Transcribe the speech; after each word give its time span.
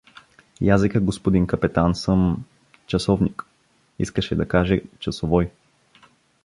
Язека, 0.67 0.99
господин 0.99 1.45
капетан, 1.47 1.95
съм… 1.95 2.45
часовник… 2.87 3.45
Искаше 3.99 4.35
да 4.35 4.47
каже— 4.47 4.81
часовой. 4.99 5.51